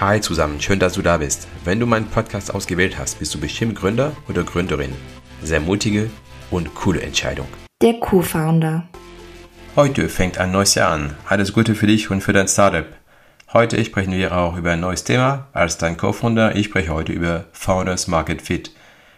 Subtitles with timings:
[0.00, 1.48] Hi zusammen, schön, dass du da bist.
[1.64, 4.92] Wenn du meinen Podcast ausgewählt hast, bist du bestimmt Gründer oder Gründerin.
[5.42, 6.08] Sehr mutige
[6.52, 7.48] und coole Entscheidung.
[7.82, 8.88] Der Co-Founder.
[9.74, 11.16] Heute fängt ein neues Jahr an.
[11.26, 12.86] Alles Gute für dich und für dein Startup.
[13.52, 15.48] Heute sprechen wir auch über ein neues Thema.
[15.52, 18.70] Als dein Co-Founder, ich spreche heute über Founders Market Fit.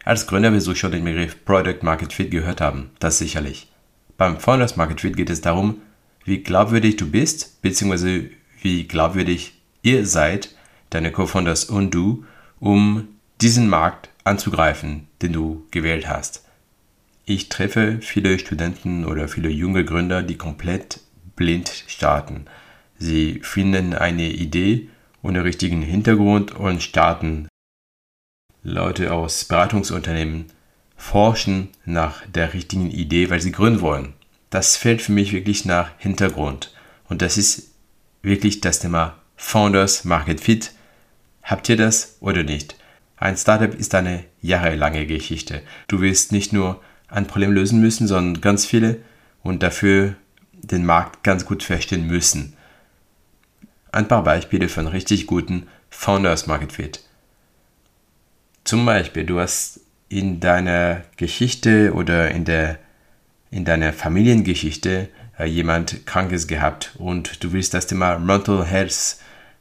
[0.07, 3.71] Als Gründer wirst du schon den Begriff Product Market Fit gehört haben, das sicherlich.
[4.17, 5.83] Beim Founders Market Fit geht es darum,
[6.25, 8.31] wie glaubwürdig du bist, beziehungsweise
[8.63, 10.55] wie glaubwürdig ihr seid,
[10.91, 12.25] deine Co-Founders und du,
[12.59, 13.09] um
[13.41, 16.45] diesen Markt anzugreifen, den du gewählt hast.
[17.25, 21.01] Ich treffe viele Studenten oder viele junge Gründer, die komplett
[21.37, 22.47] blind starten.
[22.99, 24.89] Sie finden eine Idee
[25.23, 27.49] ohne richtigen Hintergrund und starten.
[28.63, 30.47] Leute aus Beratungsunternehmen
[30.97, 34.13] forschen nach der richtigen Idee, weil sie gründen wollen.
[34.51, 36.75] Das fällt für mich wirklich nach Hintergrund.
[37.09, 37.71] Und das ist
[38.23, 40.73] wirklich das Thema Founders Market Fit
[41.51, 42.77] Habt ihr das oder nicht?
[43.17, 45.63] Ein Startup ist eine jahrelange Geschichte.
[45.89, 48.99] Du wirst nicht nur ein Problem lösen müssen, sondern ganz viele
[49.43, 50.15] und dafür
[50.53, 52.57] den Markt ganz gut verstehen müssen.
[53.91, 57.01] Ein paar Beispiele von richtig guten Founders Market Fit.
[58.63, 62.79] Zum Beispiel, du hast in deiner Geschichte oder in, der,
[63.51, 69.17] in deiner Familiengeschichte äh, jemand Krankes gehabt und du willst das Thema Mental Health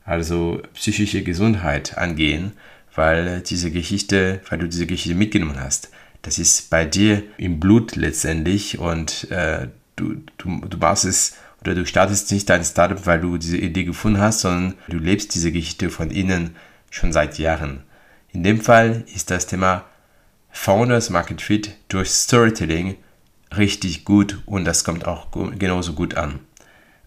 [0.09, 2.53] also psychische Gesundheit angehen,
[2.95, 5.91] weil diese Geschichte, weil du diese Geschichte mitgenommen hast.
[6.23, 11.75] Das ist bei dir im Blut letztendlich und äh, du, du, du machst es oder
[11.75, 15.51] du startest nicht dein Startup, weil du diese Idee gefunden hast, sondern du lebst diese
[15.51, 16.55] Geschichte von innen
[16.89, 17.83] schon seit Jahren.
[18.31, 19.85] In dem Fall ist das Thema
[20.49, 22.95] Founders Market Fit durch Storytelling
[23.55, 26.39] richtig gut und das kommt auch genauso gut an.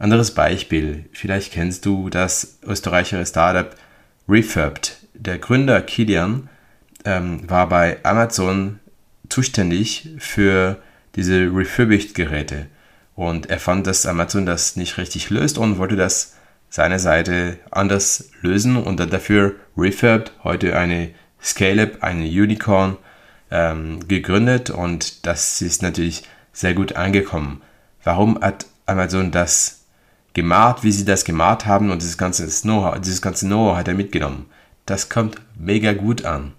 [0.03, 3.73] Anderes Beispiel, vielleicht kennst du das österreichische Startup
[4.29, 4.97] Refurbed.
[5.15, 6.49] Der Gründer Kilian
[7.05, 8.81] ähm, war bei Amazon
[9.29, 10.83] zuständig für
[11.15, 12.67] diese Refurbished-Geräte
[13.15, 16.35] und er fand, dass Amazon das nicht richtig löst und wollte das
[16.69, 21.11] seine Seite anders lösen und hat dafür Refurbed, heute eine
[21.41, 22.97] Scale-Up, eine Unicorn,
[23.53, 27.63] ähm, gegründet und das ist natürlich sehr gut angekommen.
[28.03, 29.82] Warum hat Amazon das
[30.35, 32.99] gemacht, wie sie das gemacht haben und dieses ganze Know-how,
[33.41, 34.47] Know-how hat er mitgenommen.
[34.87, 36.53] Das kommt mega gut an.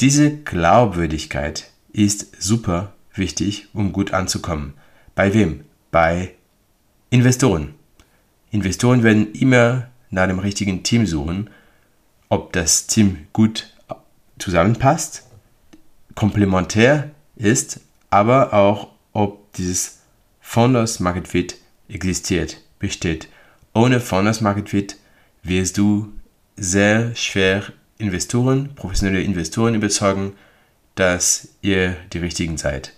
[0.00, 4.74] Diese Glaubwürdigkeit ist super wichtig, um gut anzukommen.
[5.16, 5.64] Bei wem?
[5.90, 6.34] Bei
[7.10, 7.74] Investoren.
[8.52, 11.50] Investoren werden immer nach dem richtigen Team suchen,
[12.28, 13.74] ob das Team gut
[14.38, 15.24] zusammenpasst,
[16.14, 20.00] komplementär ist, aber auch ob dieses
[20.40, 21.56] Founders Market Fit
[21.88, 23.28] existiert, besteht.
[23.74, 24.96] Ohne Founders Market Fit
[25.42, 26.12] wirst du
[26.56, 27.64] sehr schwer
[27.98, 30.34] Investoren, professionelle Investoren überzeugen,
[30.94, 32.92] dass ihr die richtigen seid.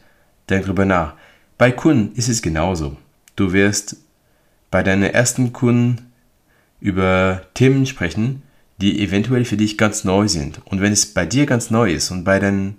[0.49, 1.15] Denk drüber nach.
[1.59, 2.97] Bei Kunden ist es genauso.
[3.37, 3.97] Du wirst
[4.71, 6.11] bei deinen ersten Kunden
[6.81, 8.43] über Themen sprechen,
[8.81, 10.61] die eventuell für dich ganz neu sind.
[10.67, 12.77] Und wenn es bei dir ganz neu ist und bei deinen,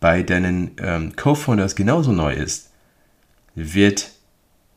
[0.00, 2.70] bei deinen ähm, Co-Founders genauso neu ist,
[3.54, 4.10] wird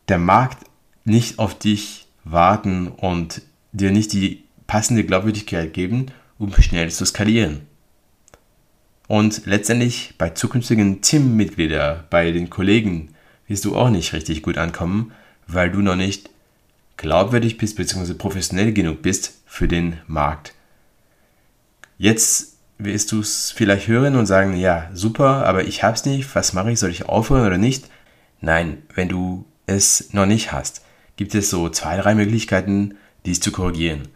[0.09, 0.65] der Markt
[1.05, 7.61] nicht auf dich warten und dir nicht die passende Glaubwürdigkeit geben, um schnell zu skalieren.
[9.07, 13.09] Und letztendlich bei zukünftigen Teammitgliedern, bei den Kollegen,
[13.47, 15.11] wirst du auch nicht richtig gut ankommen,
[15.47, 16.29] weil du noch nicht
[16.97, 18.13] glaubwürdig bist bzw.
[18.13, 20.53] professionell genug bist für den Markt.
[21.97, 26.53] Jetzt wirst du es vielleicht hören und sagen, ja, super, aber ich hab's nicht, was
[26.53, 27.89] mache ich, soll ich aufhören oder nicht?
[28.39, 30.85] Nein, wenn du es noch nicht hast,
[31.17, 32.95] gibt es so zwei, drei Möglichkeiten,
[33.25, 34.07] dies zu korrigieren.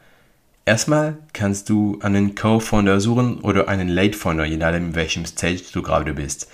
[0.66, 5.81] Erstmal kannst du einen Co-Founder suchen oder einen Late-Founder, je nachdem, in welchem Stage du
[5.81, 6.47] gerade bist.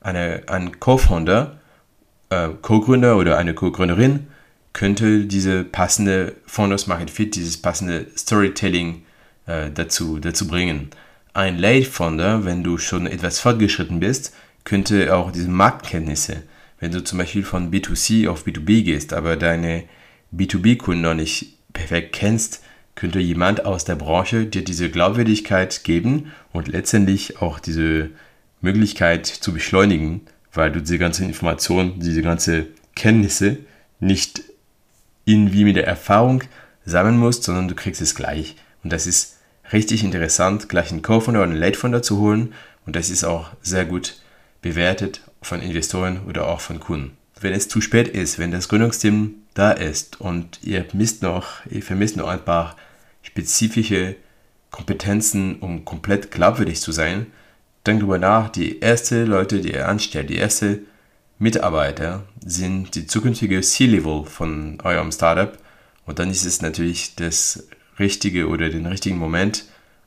[0.00, 1.58] Eine, ein Co-Founder,
[2.30, 4.28] äh, Co-Gründer oder eine Co-Gründerin
[4.72, 9.02] könnte diese passende Founders Market Fit, dieses passende Storytelling
[9.46, 10.90] äh, dazu, dazu bringen.
[11.32, 14.34] Ein Late Founder, wenn du schon etwas fortgeschritten bist,
[14.64, 16.42] könnte auch diese Marktkenntnisse,
[16.78, 19.84] wenn du zum Beispiel von B2C auf B2B gehst, aber deine
[20.34, 22.62] B2B-Kunden noch nicht perfekt kennst,
[22.94, 28.10] könnte jemand aus der Branche dir diese Glaubwürdigkeit geben und letztendlich auch diese
[28.60, 30.22] Möglichkeit zu beschleunigen,
[30.52, 33.58] weil du diese ganze Information, diese ganze Kenntnisse
[34.00, 34.42] nicht
[35.30, 36.42] irgendwie mit der Erfahrung
[36.84, 38.56] sammeln musst, sondern du kriegst es gleich.
[38.82, 39.38] Und das ist
[39.72, 42.54] richtig interessant, gleich einen Co-Founder oder einen Late-Founder zu holen.
[42.86, 44.16] Und das ist auch sehr gut
[44.62, 47.16] bewertet von Investoren oder auch von Kunden.
[47.40, 51.82] Wenn es zu spät ist, wenn das Gründungsteam da ist und ihr misst noch, ihr
[51.82, 52.76] vermisst noch ein paar
[53.22, 54.16] spezifische
[54.70, 57.26] Kompetenzen, um komplett glaubwürdig zu sein,
[57.86, 60.80] denkt darüber nach, die erste Leute, die ihr anstellt, die erste
[61.42, 65.56] Mitarbeiter sind die zukünftige C-Level von eurem Startup
[66.04, 67.66] und dann ist es natürlich das
[67.98, 69.64] richtige oder den richtigen Moment,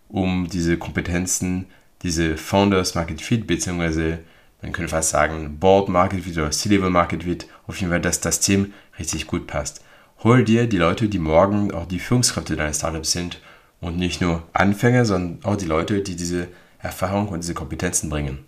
[0.10, 1.66] um diese Kompetenzen,
[2.04, 4.20] diese Founders Market Fit, beziehungsweise
[4.62, 8.22] man könnte fast sagen Board Market Fit oder C-Level Market Fit, auf jeden Fall, dass
[8.22, 9.84] das Team richtig gut passt.
[10.24, 13.42] Hol dir die Leute, die morgen auch die Führungskräfte deines Startups sind
[13.82, 18.46] und nicht nur Anfänger, sondern auch die Leute, die diese Erfahrung und diese Kompetenzen bringen.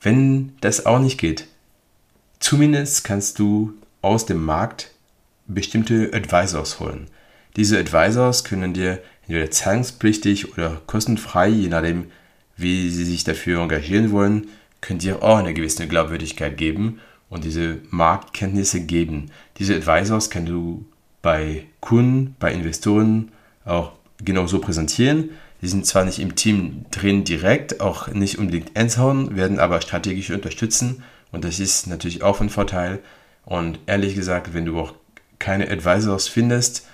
[0.00, 1.46] Wenn das auch nicht geht,
[2.38, 4.92] zumindest kannst du aus dem Markt
[5.46, 7.08] bestimmte Advisors holen.
[7.56, 12.06] Diese Advisors können dir entweder zahlungspflichtig oder kostenfrei, je nachdem,
[12.56, 14.48] wie sie sich dafür engagieren wollen,
[14.80, 19.30] können dir auch eine gewisse Glaubwürdigkeit geben und diese Marktkenntnisse geben.
[19.58, 20.84] Diese Advisors kannst du
[21.22, 23.30] bei Kunden, bei Investoren
[23.64, 23.92] auch
[24.24, 25.30] genauso präsentieren.
[25.62, 30.30] Die sind zwar nicht im Team drin direkt, auch nicht unbedingt Endshauen, werden aber strategisch
[30.30, 31.02] unterstützen
[31.32, 33.00] und das ist natürlich auch ein Vorteil.
[33.44, 34.94] Und ehrlich gesagt, wenn du auch
[35.38, 36.86] keine Advisors findest,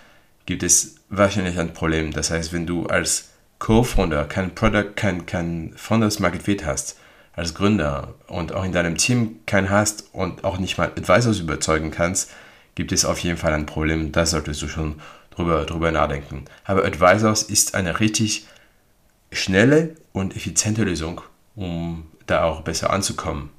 [0.47, 2.13] gibt es wahrscheinlich ein Problem.
[2.13, 6.99] Das heißt, wenn du als Co-Founder kein Product, kein, kein Founders Market Fit hast,
[7.35, 11.91] als Gründer und auch in deinem Team keinen hast und auch nicht mal Advisors überzeugen
[11.91, 12.31] kannst,
[12.75, 14.13] gibt es auf jeden Fall ein Problem.
[14.13, 16.45] Da solltest du schon drüber, drüber nachdenken.
[16.65, 18.47] Aber Advisors ist eine richtig
[19.33, 21.21] schnelle und effiziente Lösung,
[21.55, 23.51] um da auch besser anzukommen.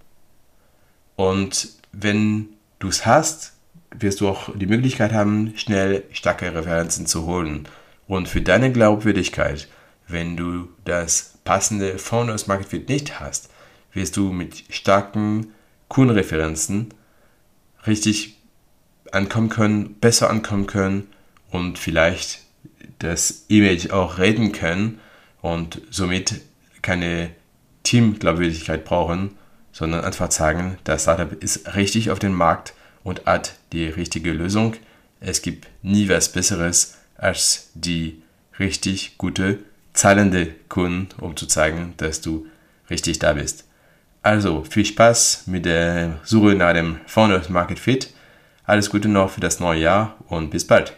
[1.15, 2.49] Und wenn
[2.79, 3.53] du es hast,
[3.91, 7.67] wirst du auch die Möglichkeit haben, schnell starke Referenzen zu holen.
[8.07, 9.67] Und für deine Glaubwürdigkeit,
[10.07, 13.49] wenn du das passende Founders Market Fit nicht hast,
[13.93, 15.53] wirst du mit starken
[15.87, 16.93] Kundenreferenzen
[17.85, 18.37] richtig
[19.11, 21.07] ankommen können, besser ankommen können
[21.49, 22.41] und vielleicht
[22.99, 24.99] das Image auch reden können
[25.47, 26.41] und somit
[26.81, 27.29] keine
[27.83, 29.37] Teamglaubwürdigkeit brauchen,
[29.71, 32.73] sondern einfach sagen, das Startup ist richtig auf dem Markt
[33.03, 34.75] und hat die richtige Lösung.
[35.21, 38.21] Es gibt nie was Besseres als die
[38.59, 39.59] richtig gute,
[39.93, 42.47] zahlende Kunden, um zu zeigen, dass du
[42.89, 43.63] richtig da bist.
[44.21, 48.13] Also viel Spaß mit der Suche nach dem Founders Market Fit.
[48.65, 50.93] Alles Gute noch für das neue Jahr und bis bald.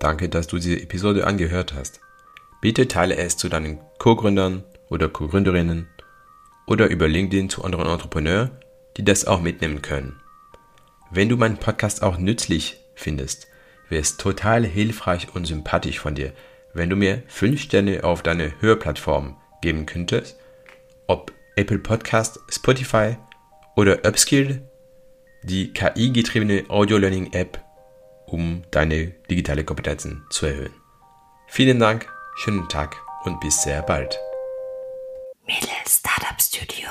[0.00, 2.00] Danke, dass du diese Episode angehört hast.
[2.60, 5.88] Bitte teile es zu deinen Co-Gründern oder Co-Gründerinnen
[6.66, 8.50] oder über LinkedIn zu anderen Entrepreneuren,
[8.96, 10.20] die das auch mitnehmen können.
[11.10, 13.48] Wenn du meinen Podcast auch nützlich findest,
[13.88, 16.32] wäre es total hilfreich und sympathisch von dir,
[16.74, 20.36] wenn du mir 5 Sterne auf deine Hörplattform geben könntest,
[21.06, 23.16] ob Apple Podcast, Spotify
[23.74, 24.62] oder Upskill,
[25.42, 27.64] die KI-getriebene Audio-Learning-App
[28.32, 30.74] um deine digitale Kompetenzen zu erhöhen.
[31.46, 34.18] Vielen Dank, schönen Tag und bis sehr bald.
[35.46, 36.88] Middle Startup Studio.